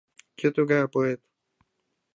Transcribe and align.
Кӧ 0.39 0.47
тугае 0.55 0.85
поэт? 0.93 1.19